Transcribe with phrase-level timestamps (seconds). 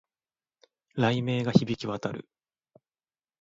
[0.95, 2.27] 雷鳴が響き渡る